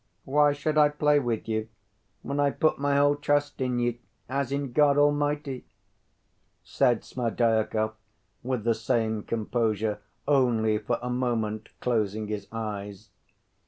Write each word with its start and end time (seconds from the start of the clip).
"Why 0.23 0.51
should 0.51 0.79
I 0.79 0.89
play 0.89 1.19
with 1.19 1.47
you, 1.47 1.67
when 2.23 2.39
I 2.39 2.49
put 2.49 2.79
my 2.79 2.95
whole 2.95 3.15
trust 3.15 3.61
in 3.61 3.77
you, 3.77 3.99
as 4.27 4.51
in 4.51 4.71
God 4.71 4.97
Almighty?" 4.97 5.63
said 6.63 7.03
Smerdyakov, 7.03 7.93
with 8.41 8.63
the 8.63 8.73
same 8.73 9.21
composure, 9.21 9.99
only 10.27 10.79
for 10.79 10.97
a 11.03 11.11
moment 11.11 11.69
closing 11.81 12.29
his 12.29 12.47
eyes. 12.51 13.11